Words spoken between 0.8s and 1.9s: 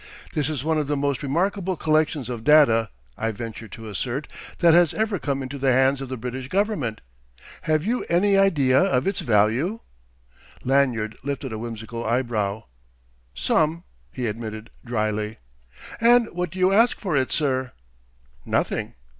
the most remarkable